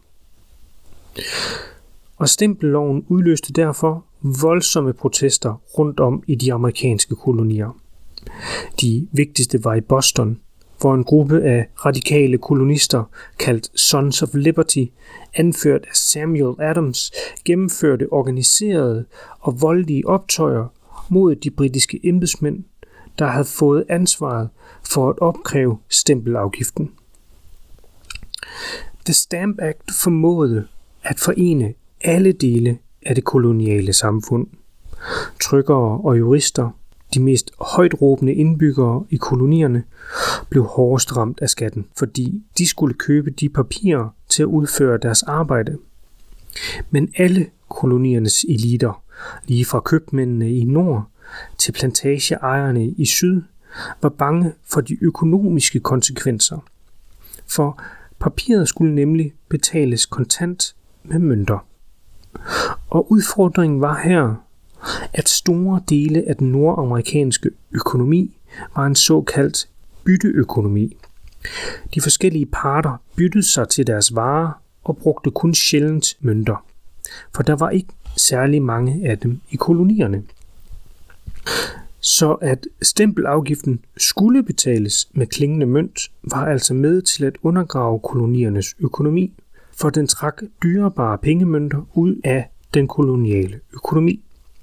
Og 2.17 2.29
stempelloven 2.29 3.05
udløste 3.09 3.53
derfor 3.53 4.05
voldsomme 4.23 4.93
protester 4.93 5.63
rundt 5.79 6.01
om 6.01 6.23
i 6.27 6.35
de 6.35 6.53
amerikanske 6.53 7.15
kolonier. 7.15 7.81
De 8.81 9.09
vigtigste 9.13 9.65
var 9.65 9.75
i 9.75 9.81
Boston, 9.81 10.41
hvor 10.81 10.95
en 10.95 11.05
gruppe 11.05 11.43
af 11.43 11.69
radikale 11.77 12.39
kolonister, 12.39 13.05
kaldt 13.39 13.81
Sons 13.81 14.23
of 14.23 14.29
Liberty, 14.35 14.85
anført 15.35 15.83
af 15.83 15.97
Samuel 15.97 16.57
Adams, 16.61 17.13
gennemførte 17.45 18.13
organiserede 18.13 19.05
og 19.41 19.61
voldelige 19.61 20.09
optøjer 20.09 20.67
mod 21.09 21.37
de 21.37 21.51
britiske 21.51 22.01
embedsmænd, 22.05 22.65
der 23.19 23.27
havde 23.27 23.45
fået 23.45 23.85
ansvaret 23.89 24.49
for 24.91 25.11
at 25.11 25.19
opkræve 25.19 25.79
stempelafgiften. 25.89 26.91
The 29.05 29.15
Stamp 29.15 29.59
Act 29.63 29.93
formåede 30.03 30.67
at 31.03 31.19
forene 31.19 31.75
alle 32.01 32.33
dele 32.33 32.79
af 33.03 33.15
det 33.15 33.25
koloniale 33.25 33.93
samfund. 33.93 34.47
Trykkere 35.41 36.01
og 36.05 36.19
jurister, 36.19 36.71
de 37.15 37.21
mest 37.21 37.51
højtråbende 37.61 38.35
indbyggere 38.35 39.05
i 39.11 39.17
kolonierne, 39.17 39.85
blev 40.49 40.65
hårdest 40.65 41.17
ramt 41.17 41.39
af 41.43 41.51
skatten, 41.51 41.87
fordi 41.97 42.43
de 42.59 42.67
skulle 42.67 42.95
købe 42.95 43.31
de 43.31 43.49
papirer 43.49 44.09
til 44.29 44.43
at 44.43 44.47
udføre 44.47 44.99
deres 44.99 45.23
arbejde. 45.23 45.79
Men 46.91 47.13
alle 47.17 47.47
koloniernes 47.69 48.45
eliter, 48.45 49.03
lige 49.47 49.65
fra 49.65 49.81
købmændene 49.81 50.53
i 50.53 50.65
nord 50.65 51.09
til 51.59 51.73
plantageejerne 51.73 52.89
i 52.89 53.05
syd, 53.05 53.43
var 54.03 54.09
bange 54.09 54.53
for 54.65 54.81
de 54.81 55.05
økonomiske 55.05 55.81
konsekvenser. 55.81 56.59
For 57.47 57.83
papiret 58.19 58.69
skulle 58.69 58.95
nemlig 58.95 59.33
betales 59.49 60.07
kontant 60.07 60.77
med 61.05 61.19
mønter. 61.19 61.67
Og 62.91 63.13
udfordringen 63.13 63.81
var 63.81 64.01
her, 64.05 64.35
at 65.13 65.29
store 65.29 65.81
dele 65.89 66.25
af 66.29 66.37
den 66.37 66.53
nordamerikanske 66.53 67.51
økonomi 67.73 68.37
var 68.77 68.87
en 68.87 68.95
såkaldt 68.95 69.69
bytteøkonomi. 70.05 70.97
De 71.95 72.01
forskellige 72.01 72.47
parter 72.47 73.03
byttede 73.17 73.43
sig 73.43 73.69
til 73.69 73.87
deres 73.87 74.15
varer 74.15 74.63
og 74.85 74.97
brugte 74.97 75.31
kun 75.31 75.55
sjældent 75.55 76.17
mønter, 76.21 76.65
for 77.35 77.43
der 77.43 77.57
var 77.57 77.71
ikke 77.71 77.89
særlig 78.17 78.63
mange 78.63 79.09
af 79.09 79.19
dem 79.19 79.41
i 79.51 79.57
kolonierne. 79.57 80.23
Så 82.01 82.33
at 82.33 82.67
stempelafgiften 82.83 83.81
skulle 83.97 84.43
betales 84.43 85.09
med 85.13 85.27
klingende 85.27 85.67
mønt, 85.67 86.01
var 86.23 86.47
altså 86.47 86.75
med 86.75 87.03
til 87.03 87.25
at 87.25 87.37
undergrave 87.43 88.01
koloniernes 88.01 88.75
økonomi, 88.79 89.33
for 89.77 89.91
den 89.91 90.07
trak 90.07 90.43
dyrebare 90.63 91.19
pengemønter 91.19 91.89
ud 91.95 92.21
af 92.25 92.51
den 92.75 92.89
koloniale 92.89 93.61
økonomi, 93.75 94.23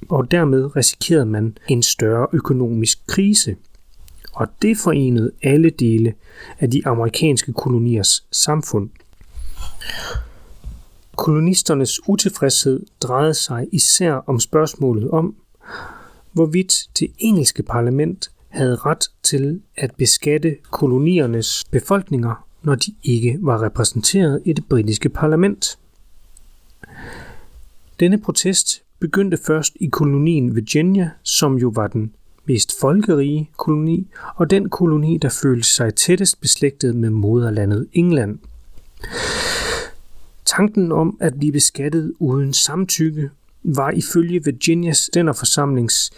og 0.10 0.32
dermed 0.32 0.76
risikerede 0.76 1.26
man 1.26 1.58
en 1.68 1.84
større 1.84 2.28
økonomisk 2.34 3.08
krise. 3.08 3.56
Og 4.34 4.48
det 4.62 4.78
forenede 4.78 5.32
alle 5.44 5.70
dele 5.70 6.14
af 6.60 6.72
de 6.72 6.88
amerikanske 6.88 7.54
koloniers 7.54 8.26
samfund. 8.32 8.90
Kolonisternes 11.16 12.10
utilfredshed 12.10 12.86
drejede 13.02 13.34
sig 13.34 13.68
især 13.72 14.14
om 14.14 14.40
spørgsmålet 14.40 15.12
om, 15.12 15.36
hvorvidt 16.32 16.74
det 17.00 17.12
engelske 17.18 17.64
parlament 17.64 18.32
havde 18.48 18.76
ret 18.76 19.12
til 19.24 19.62
at 19.76 19.96
beskatte 19.98 20.58
koloniernes 20.72 21.64
befolkninger, 21.72 22.46
når 22.64 22.76
de 22.76 22.96
ikke 23.04 23.38
var 23.42 23.62
repræsenteret 23.64 24.42
i 24.46 24.54
det 24.54 24.66
britiske 24.70 25.10
parlament. 25.10 25.80
Denne 28.00 28.22
protest 28.22 28.85
begyndte 29.00 29.38
først 29.38 29.74
i 29.76 29.88
kolonien 29.88 30.56
Virginia, 30.56 31.10
som 31.24 31.58
jo 31.58 31.72
var 31.76 31.88
den 31.88 32.12
mest 32.46 32.80
folkerige 32.80 33.50
koloni, 33.58 34.08
og 34.36 34.50
den 34.50 34.70
koloni, 34.70 35.18
der 35.18 35.30
følte 35.30 35.68
sig 35.68 35.96
tættest 35.96 36.42
beslægtet 36.42 36.96
med 36.96 37.10
moderlandet 37.10 37.88
England. 37.94 38.40
Tanken 40.46 40.92
om 40.92 41.18
at 41.22 41.34
blive 41.40 41.52
beskattet 41.52 42.14
uden 42.20 42.54
samtykke 42.54 43.30
var 43.64 43.92
ifølge 43.92 44.44
Virginias 44.44 44.98
stænderforsamlings 44.98 46.12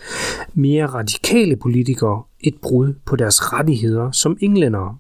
mere 0.54 0.86
radikale 0.86 1.56
politikere 1.56 2.24
et 2.40 2.56
brud 2.62 2.94
på 3.06 3.16
deres 3.16 3.54
rettigheder 3.54 4.12
som 4.12 4.38
englændere. 4.42 4.98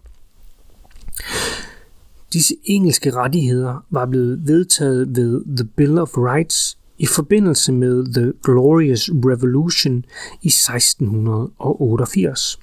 Disse 2.33 2.55
engelske 2.63 3.11
rettigheder 3.11 3.85
var 3.89 4.05
blevet 4.05 4.47
vedtaget 4.47 5.15
ved 5.15 5.43
The 5.57 5.65
Bill 5.65 5.97
of 5.97 6.17
Rights 6.17 6.76
i 6.97 7.05
forbindelse 7.05 7.71
med 7.71 8.13
The 8.13 8.33
Glorious 8.43 9.09
Revolution 9.09 10.05
i 10.41 10.47
1688. 10.47 12.59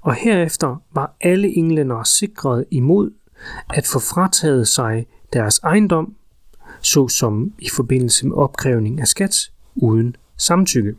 Og 0.00 0.14
herefter 0.14 0.82
var 0.94 1.16
alle 1.20 1.56
englændere 1.56 2.04
sikret 2.04 2.64
imod 2.70 3.10
at 3.74 3.86
få 3.86 3.98
frataget 3.98 4.68
sig 4.68 5.06
deres 5.32 5.58
ejendom, 5.58 6.14
såsom 6.80 7.52
i 7.58 7.68
forbindelse 7.68 8.26
med 8.26 8.36
opkrævning 8.36 9.00
af 9.00 9.08
skat 9.08 9.50
uden 9.74 10.16
samtykke. 10.36 10.94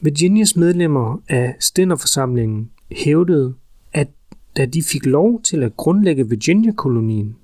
Virginias 0.00 0.56
medlemmer 0.56 1.22
af 1.28 1.56
stænderforsamlingen 1.60 2.70
hævdede, 2.90 3.54
at 3.92 4.08
da 4.56 4.66
de 4.66 4.82
fik 4.82 5.06
lov 5.06 5.42
til 5.42 5.62
at 5.62 5.76
grundlægge 5.76 6.28
Virginia-kolonien, 6.28 7.36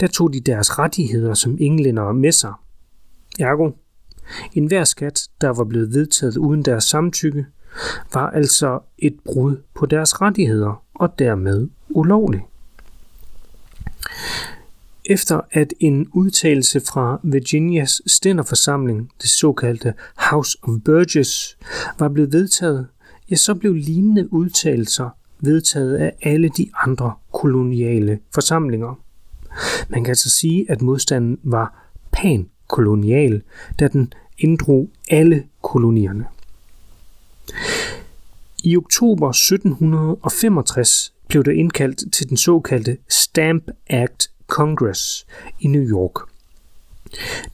der 0.00 0.06
tog 0.06 0.32
de 0.32 0.40
deres 0.40 0.78
rettigheder 0.78 1.34
som 1.34 1.56
englændere 1.60 2.14
med 2.14 2.32
sig. 2.32 2.52
Ergo, 3.40 3.70
en 4.52 4.66
hver 4.66 4.84
skat, 4.84 5.28
der 5.40 5.48
var 5.48 5.64
blevet 5.64 5.94
vedtaget 5.94 6.36
uden 6.36 6.62
deres 6.62 6.84
samtykke, 6.84 7.46
var 8.14 8.30
altså 8.30 8.80
et 8.98 9.16
brud 9.24 9.56
på 9.74 9.86
deres 9.86 10.20
rettigheder 10.20 10.84
og 10.94 11.18
dermed 11.18 11.68
ulovlig. 11.88 12.46
Efter 15.04 15.40
at 15.50 15.74
en 15.80 16.08
udtalelse 16.12 16.80
fra 16.80 17.20
Virginias 17.22 18.02
stænderforsamling, 18.06 19.10
det 19.22 19.30
såkaldte 19.30 19.94
House 20.16 20.58
of 20.62 20.74
Burgess, 20.84 21.58
var 21.98 22.08
blevet 22.08 22.32
vedtaget, 22.32 22.86
ja, 23.30 23.36
så 23.36 23.54
blev 23.54 23.74
lignende 23.74 24.32
udtalelser 24.32 25.10
vedtaget 25.40 25.96
af 25.96 26.12
alle 26.22 26.48
de 26.48 26.70
andre 26.86 27.12
koloniale 27.32 28.18
forsamlinger. 28.34 28.98
Man 29.88 30.04
kan 30.04 30.10
altså 30.10 30.30
sige, 30.30 30.70
at 30.70 30.82
modstanden 30.82 31.38
var 31.42 31.92
pankolonial, 32.12 33.42
da 33.80 33.88
den 33.88 34.12
inddrog 34.38 34.90
alle 35.10 35.44
kolonierne. 35.62 36.24
I 38.64 38.76
oktober 38.76 39.28
1765 39.28 41.12
blev 41.28 41.44
der 41.44 41.52
indkaldt 41.52 42.12
til 42.12 42.28
den 42.28 42.36
såkaldte 42.36 42.96
Stamp 43.08 43.70
Act 43.86 44.30
Congress 44.46 45.26
i 45.60 45.66
New 45.66 45.82
York. 45.82 46.28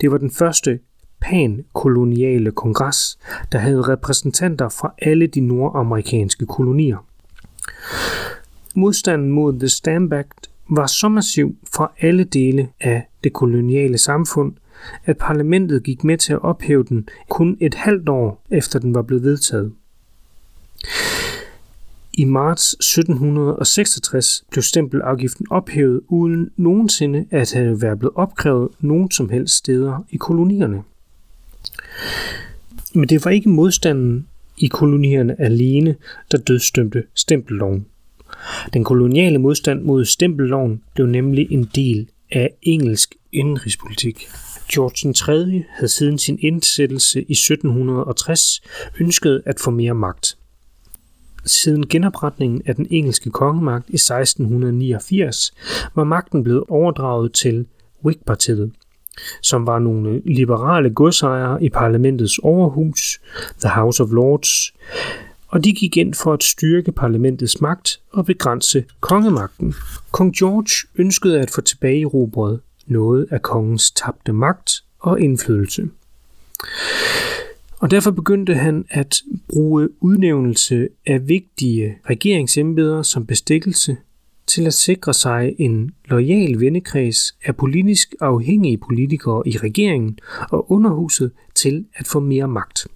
Det 0.01 0.11
var 0.11 0.19
den 0.19 0.31
første 0.31 0.79
pankoloniale 1.21 2.51
kongres, 2.51 3.19
der 3.53 3.59
havde 3.59 3.83
repræsentanter 3.83 4.69
fra 4.69 4.95
alle 4.99 5.27
de 5.27 5.41
nordamerikanske 5.41 6.47
kolonier. 6.47 7.07
Modstanden 8.75 9.31
mod 9.31 9.59
The 9.59 9.69
Stamp 9.69 10.13
Act 10.13 10.51
var 10.69 10.87
så 10.87 11.09
massiv 11.09 11.57
fra 11.75 11.93
alle 12.01 12.25
dele 12.25 12.69
af 12.81 13.09
det 13.25 13.33
koloniale 13.33 13.99
samfund, 13.99 14.53
at 15.05 15.19
parlamentet 15.19 15.83
gik 15.83 16.05
med 16.05 16.19
til 16.19 16.33
at 16.33 16.43
ophæve 16.43 16.85
den 16.85 17.09
kun 17.29 17.57
et 17.61 17.75
halvt 17.75 18.09
år 18.09 18.45
efter 18.51 18.79
den 18.79 18.95
var 18.95 19.03
blevet 19.03 19.23
vedtaget. 19.23 19.73
I 22.13 22.25
marts 22.25 22.73
1766 22.73 24.45
blev 24.51 24.63
stempelafgiften 24.63 25.47
ophævet 25.51 26.01
uden 26.09 26.51
nogensinde 26.57 27.27
at 27.31 27.53
have 27.53 27.83
været 27.83 27.99
blevet 27.99 28.17
opkrævet 28.17 28.69
nogen 28.81 29.11
som 29.11 29.29
helst 29.29 29.55
steder 29.55 30.05
i 30.11 30.17
kolonierne. 30.17 30.83
Men 32.95 33.09
det 33.09 33.25
var 33.25 33.31
ikke 33.31 33.49
modstanden 33.49 34.27
i 34.59 34.67
kolonierne 34.67 35.41
alene, 35.41 35.97
der 36.33 36.39
dødstømte 36.39 37.05
stempelloven. 37.15 37.87
Den 38.73 38.85
koloniale 38.85 39.39
modstand 39.39 39.83
mod 39.83 40.05
stempelloven 40.05 40.83
blev 40.95 41.07
nemlig 41.07 41.53
en 41.53 41.71
del 41.75 42.09
af 42.31 42.51
engelsk 42.63 43.15
indenrigspolitik. 43.33 44.29
George 44.73 45.33
III 45.33 45.65
havde 45.71 45.89
siden 45.89 46.19
sin 46.19 46.39
indsættelse 46.41 47.23
i 47.23 47.33
1760 47.33 48.61
ønsket 49.01 49.43
at 49.47 49.61
få 49.61 49.71
mere 49.71 49.95
magt. 49.95 50.39
Siden 51.45 51.89
genopretningen 51.89 52.63
af 52.67 52.75
den 52.77 52.87
engelske 52.91 53.31
kongemagt 53.31 53.91
i 53.91 53.95
1689 53.95 55.55
var 55.95 56.05
magten 56.05 56.43
blevet 56.43 56.65
overdraget 56.69 57.33
til 57.33 57.67
Whig-partiet, 58.05 58.73
som 59.43 59.67
var 59.67 59.79
nogle 59.79 60.23
liberale 60.25 60.91
godsejere 60.91 61.65
i 61.65 61.69
parlamentets 61.69 62.39
overhus, 62.39 63.21
The 63.61 63.69
House 63.69 64.03
of 64.03 64.09
Lords, 64.13 64.73
og 65.49 65.65
de 65.65 65.73
gik 65.73 65.97
ind 65.97 66.15
for 66.15 66.33
at 66.33 66.43
styrke 66.43 66.93
parlamentets 66.93 67.61
magt 67.61 68.01
og 68.13 68.27
begrænse 68.27 68.85
kongemagten. 69.01 69.75
Kong 70.11 70.37
George 70.37 70.89
ønskede 70.95 71.41
at 71.41 71.51
få 71.51 71.61
tilbage 71.61 72.01
i 72.01 72.05
noget 72.87 73.27
af 73.31 73.43
kongens 73.43 73.91
tabte 73.91 74.33
magt 74.33 74.73
og 74.99 75.21
indflydelse. 75.21 75.89
Og 77.79 77.91
derfor 77.91 78.11
begyndte 78.11 78.55
han 78.55 78.85
at 78.91 79.23
bruge 79.49 79.89
udnævnelse 80.01 80.89
af 81.07 81.29
vigtige 81.29 81.99
regeringsembeder 82.11 83.03
som 83.03 83.27
bestikkelse 83.27 83.97
til 84.47 84.67
at 84.67 84.75
sikre 84.75 85.15
sig 85.15 85.55
en 85.59 85.91
lojal 86.05 86.61
vennekreds 86.61 87.37
af 87.45 87.57
politisk 87.57 88.15
afhængige 88.21 88.79
politikere 88.79 89.43
i 89.49 89.57
regeringen 89.57 90.19
og 90.51 90.73
underhuset 90.73 91.31
til 91.55 91.85
at 91.95 92.07
få 92.07 92.21
mere 92.21 92.49
magt. 92.49 92.87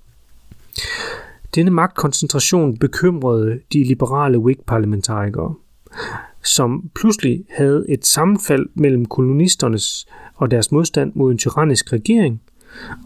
Denne 1.54 1.70
magtkoncentration 1.70 2.78
bekymrede 2.78 3.60
de 3.72 3.84
liberale 3.84 4.38
Whig-parlamentarikere, 4.38 5.54
som 6.42 6.90
pludselig 6.94 7.44
havde 7.50 7.84
et 7.88 8.06
sammenfald 8.06 8.66
mellem 8.74 9.06
kolonisternes 9.06 10.06
og 10.34 10.50
deres 10.50 10.72
modstand 10.72 11.12
mod 11.14 11.30
en 11.32 11.38
tyrannisk 11.38 11.92
regering– 11.92 12.40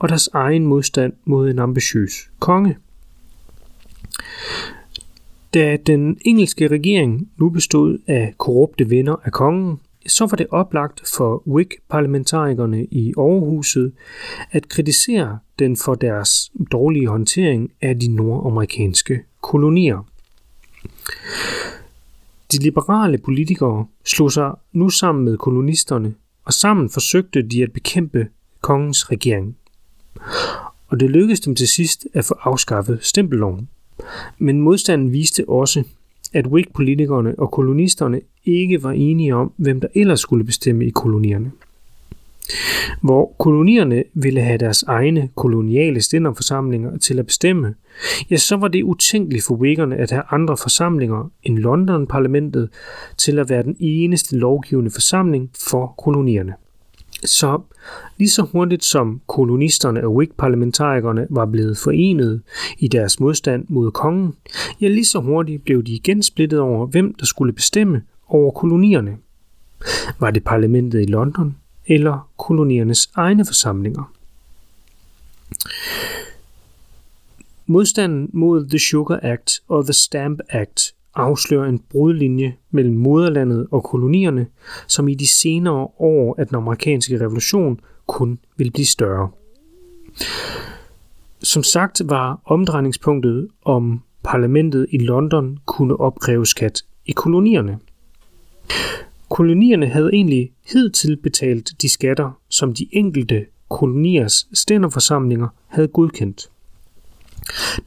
og 0.00 0.08
deres 0.08 0.28
egen 0.32 0.66
modstand 0.66 1.12
mod 1.24 1.50
en 1.50 1.58
ambitiøs 1.58 2.30
konge. 2.38 2.76
Da 5.54 5.76
den 5.86 6.18
engelske 6.20 6.68
regering 6.68 7.28
nu 7.36 7.48
bestod 7.48 7.98
af 8.06 8.34
korrupte 8.38 8.90
venner 8.90 9.16
af 9.24 9.32
kongen, 9.32 9.80
så 10.08 10.26
var 10.26 10.36
det 10.36 10.46
oplagt 10.50 11.02
for 11.16 11.42
WIC-parlamentarikerne 11.48 12.84
i 12.84 13.12
Overhuset 13.16 13.92
at 14.50 14.68
kritisere 14.68 15.38
den 15.58 15.76
for 15.76 15.94
deres 15.94 16.52
dårlige 16.72 17.08
håndtering 17.08 17.72
af 17.82 18.00
de 18.00 18.08
nordamerikanske 18.08 19.22
kolonier. 19.40 20.06
De 22.52 22.58
liberale 22.58 23.18
politikere 23.18 23.86
slog 24.04 24.32
sig 24.32 24.50
nu 24.72 24.88
sammen 24.88 25.24
med 25.24 25.36
kolonisterne, 25.36 26.14
og 26.44 26.52
sammen 26.52 26.90
forsøgte 26.90 27.42
de 27.42 27.62
at 27.62 27.72
bekæmpe 27.72 28.28
kongens 28.60 29.10
regering. 29.10 29.56
Og 30.88 31.00
det 31.00 31.10
lykkedes 31.10 31.40
dem 31.40 31.54
til 31.54 31.68
sidst 31.68 32.06
at 32.14 32.24
få 32.24 32.34
afskaffet 32.40 32.98
stempelloven. 33.02 33.68
Men 34.38 34.60
modstanden 34.60 35.12
viste 35.12 35.48
også, 35.48 35.84
at 36.36 36.46
Whig-politikerne 36.46 37.34
og 37.38 37.50
kolonisterne 37.50 38.20
ikke 38.44 38.82
var 38.82 38.92
enige 38.92 39.34
om, 39.34 39.52
hvem 39.56 39.80
der 39.80 39.88
ellers 39.94 40.20
skulle 40.20 40.44
bestemme 40.44 40.86
i 40.86 40.90
kolonierne. 40.90 41.50
Hvor 43.02 43.34
kolonierne 43.38 44.04
ville 44.14 44.40
have 44.40 44.58
deres 44.58 44.82
egne 44.82 45.28
koloniale 45.34 46.00
stænderforsamlinger 46.00 46.98
til 46.98 47.18
at 47.18 47.26
bestemme, 47.26 47.74
ja, 48.30 48.36
så 48.36 48.56
var 48.56 48.68
det 48.68 48.82
utænkeligt 48.82 49.44
for 49.44 49.54
Whiggerne 49.54 49.96
at 49.96 50.10
have 50.10 50.22
andre 50.30 50.56
forsamlinger 50.56 51.30
end 51.42 51.58
London-parlamentet 51.58 52.68
til 53.18 53.38
at 53.38 53.50
være 53.50 53.62
den 53.62 53.76
eneste 53.80 54.36
lovgivende 54.36 54.90
forsamling 54.90 55.50
for 55.70 55.94
kolonierne. 55.98 56.54
Så 57.26 57.60
lige 58.18 58.30
så 58.30 58.42
hurtigt 58.42 58.84
som 58.84 59.20
kolonisterne 59.26 60.04
og 60.04 60.14
Whig-parlamentarikerne 60.14 61.26
var 61.30 61.46
blevet 61.46 61.78
forenet 61.78 62.42
i 62.78 62.88
deres 62.88 63.20
modstand 63.20 63.64
mod 63.68 63.90
kongen, 63.90 64.34
ja 64.80 64.88
lige 64.88 65.04
så 65.04 65.20
hurtigt 65.20 65.64
blev 65.64 65.82
de 65.82 65.92
igen 65.92 66.22
splittet 66.22 66.60
over, 66.60 66.86
hvem 66.86 67.14
der 67.14 67.26
skulle 67.26 67.52
bestemme 67.52 68.02
over 68.28 68.50
kolonierne. 68.50 69.16
Var 70.20 70.30
det 70.30 70.44
parlamentet 70.44 71.02
i 71.02 71.04
London 71.04 71.56
eller 71.86 72.30
koloniernes 72.38 73.10
egne 73.14 73.46
forsamlinger? 73.46 74.12
Modstanden 77.66 78.30
mod 78.32 78.68
The 78.68 78.78
Sugar 78.78 79.20
Act 79.22 79.60
og 79.68 79.84
The 79.84 79.92
Stamp 79.92 80.40
Act 80.48 80.95
afslører 81.16 81.68
en 81.68 81.78
brudlinje 81.78 82.56
mellem 82.70 82.96
moderlandet 82.96 83.66
og 83.70 83.84
kolonierne, 83.84 84.46
som 84.86 85.08
i 85.08 85.14
de 85.14 85.28
senere 85.28 85.88
år 85.98 86.34
af 86.38 86.46
den 86.46 86.56
amerikanske 86.56 87.20
revolution 87.20 87.80
kun 88.06 88.38
vil 88.56 88.70
blive 88.70 88.86
større. 88.86 89.30
som 91.42 91.62
sagt 91.62 92.02
var 92.04 92.40
omdrejningspunktet 92.44 93.48
om 93.64 94.00
parlamentet 94.22 94.86
i 94.90 94.98
London 94.98 95.58
kunne 95.66 96.00
opkræve 96.00 96.46
skat 96.46 96.82
i 97.06 97.12
kolonierne. 97.12 97.78
Kolonierne 99.28 99.86
havde 99.86 100.10
egentlig 100.12 100.52
hidtil 100.72 101.16
betalt 101.16 101.82
de 101.82 101.88
skatter, 101.88 102.30
som 102.48 102.74
de 102.74 102.88
enkelte 102.92 103.46
koloniers 103.68 104.48
stænderforsamlinger 104.52 105.48
havde 105.66 105.88
godkendt. 105.88 106.50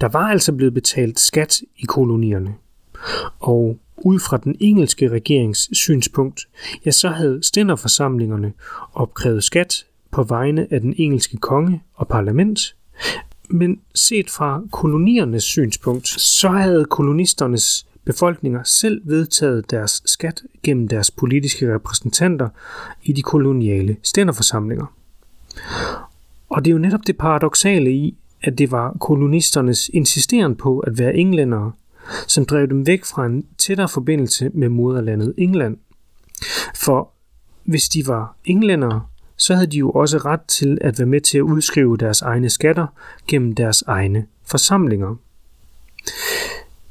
Der 0.02 0.08
var 0.08 0.28
altså 0.28 0.54
blevet 0.54 0.74
betalt 0.74 1.20
skat 1.20 1.62
i 1.78 1.86
kolonierne, 1.86 2.56
og 3.40 3.78
ud 3.98 4.20
fra 4.20 4.38
den 4.38 4.56
engelske 4.60 5.10
regerings 5.10 5.78
synspunkt, 5.78 6.48
ja, 6.86 6.92
så 6.92 7.10
havde 7.10 7.40
stænderforsamlingerne 7.44 8.54
opkrævet 8.94 9.44
skat 9.44 9.86
på 10.12 10.24
vegne 10.24 10.68
af 10.72 10.82
den 10.82 10.94
engelske 10.98 11.38
konge 11.38 11.84
og 11.96 12.08
parlament, 12.08 12.76
men 13.50 13.80
set 13.96 14.30
fra 14.30 14.62
koloniernes 14.72 15.44
synspunkt, 15.44 16.08
så 16.08 16.50
havde 16.50 16.86
kolonisternes 16.86 17.86
befolkninger 18.06 18.64
selv 18.64 19.02
vedtaget 19.06 19.72
deres 19.72 20.02
skat 20.06 20.42
gennem 20.64 20.88
deres 20.88 21.12
politiske 21.12 21.74
repræsentanter 21.74 22.50
i 23.04 23.14
de 23.14 23.22
koloniale 23.22 23.98
stænderforsamlinger. 24.04 24.86
Og 26.50 26.66
det 26.66 26.72
er 26.72 26.74
jo 26.74 26.80
netop 26.80 27.08
det 27.08 27.18
paradoxale 27.18 27.92
i, 27.92 28.18
at 28.42 28.58
det 28.58 28.72
var 28.72 28.98
kolonisternes 29.00 29.90
insisteren 29.94 30.56
på 30.56 30.80
at 30.80 30.98
være 30.98 31.16
englændere, 31.16 31.72
som 32.28 32.46
drev 32.46 32.68
dem 32.68 32.88
væk 32.88 33.06
fra 33.06 33.26
en 33.26 33.46
tættere 33.58 33.90
forbindelse 33.90 34.50
med 34.54 34.70
moderlandet 34.70 35.34
England. 35.38 35.78
For 36.76 37.12
hvis 37.64 37.90
de 37.90 38.08
var 38.08 38.36
englændere, 38.46 39.02
så 39.38 39.54
havde 39.56 39.68
de 39.68 39.78
jo 39.78 39.92
også 39.92 40.18
ret 40.18 40.42
til 40.42 40.78
at 40.82 41.00
være 41.00 41.08
med 41.08 41.22
til 41.22 41.38
at 41.38 41.42
udskrive 41.42 41.98
deres 41.98 42.22
egne 42.22 42.50
skatter 42.50 42.88
gennem 43.28 43.56
deres 43.56 43.82
egne 43.82 44.26
forsamlinger. 44.46 45.16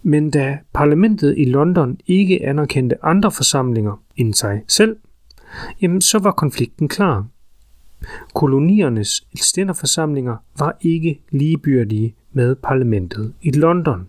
Men 0.02 0.31
da 0.31 0.59
parlamentet 0.72 1.35
i 1.38 1.44
London 1.44 1.98
ikke 2.07 2.46
anerkendte 2.46 3.04
andre 3.04 3.33
forsamlinger 3.33 4.02
end 4.16 4.35
sig 4.35 4.62
selv, 4.68 4.96
jamen 5.83 6.00
så 6.00 6.18
var 6.18 6.33
konflikten 6.33 6.88
klar. 6.88 7.26
Koloniernes 8.35 9.26
stænderforsamlinger 9.40 10.37
var 10.59 10.76
ikke 10.81 11.20
ligebyrdige 11.31 12.14
med 12.33 12.54
parlamentet 12.54 13.35
i 13.42 13.50
London. 13.50 14.07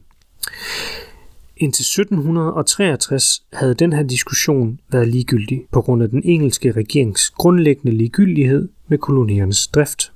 Indtil 1.57 1.83
1763 1.83 3.43
havde 3.53 3.73
den 3.73 3.93
her 3.93 4.03
diskussion 4.03 4.79
været 4.91 5.07
ligegyldig 5.07 5.65
på 5.71 5.81
grund 5.81 6.03
af 6.03 6.09
den 6.09 6.21
engelske 6.25 6.71
regerings 6.71 7.29
grundlæggende 7.29 7.97
ligegyldighed 7.97 8.69
med 8.87 8.97
koloniernes 8.97 9.67
drift. 9.67 10.11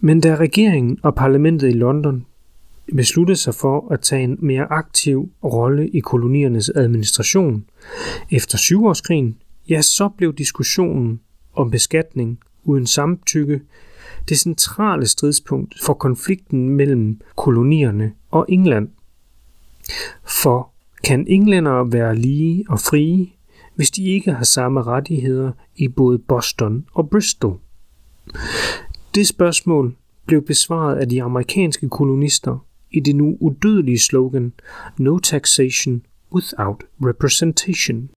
Men 0.00 0.20
da 0.20 0.34
regeringen 0.34 0.98
og 1.02 1.14
parlamentet 1.14 1.68
i 1.68 1.72
London 1.72 2.26
besluttede 2.96 3.36
sig 3.36 3.54
for 3.54 3.92
at 3.92 4.00
tage 4.00 4.22
en 4.22 4.38
mere 4.40 4.72
aktiv 4.72 5.30
rolle 5.44 5.88
i 5.88 6.00
koloniernes 6.00 6.70
administration 6.74 7.64
efter 8.30 8.58
syvårskrigen, 8.58 9.36
ja, 9.68 9.82
så 9.82 10.08
blev 10.08 10.34
diskussionen 10.34 11.20
om 11.54 11.70
beskatning 11.70 12.38
uden 12.64 12.86
samtykke 12.86 13.60
det 14.28 14.38
centrale 14.38 15.06
stridspunkt 15.06 15.74
for 15.82 15.94
konflikten 15.94 16.68
mellem 16.68 17.20
kolonierne 17.36 18.12
og 18.30 18.46
England. 18.48 18.88
For 20.24 20.72
kan 21.04 21.24
englændere 21.28 21.92
være 21.92 22.16
lige 22.16 22.64
og 22.68 22.80
frie, 22.80 23.26
hvis 23.74 23.90
de 23.90 24.04
ikke 24.04 24.32
har 24.32 24.44
samme 24.44 24.82
rettigheder 24.82 25.52
i 25.76 25.88
både 25.88 26.18
Boston 26.18 26.84
og 26.94 27.10
Bristol? 27.10 27.58
Det 29.14 29.26
spørgsmål 29.26 29.96
blev 30.26 30.42
besvaret 30.42 30.96
af 30.96 31.08
de 31.08 31.22
amerikanske 31.22 31.88
kolonister 31.88 32.66
i 32.90 33.00
det 33.00 33.16
nu 33.16 33.36
udødelige 33.40 33.98
slogan 33.98 34.52
No 34.98 35.18
taxation 35.18 36.02
without 36.32 36.84
representation. 37.04 38.10